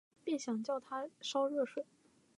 [0.23, 1.85] 便想叫她去烧热水